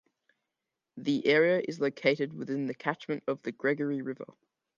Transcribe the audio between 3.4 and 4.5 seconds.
the Gregory River.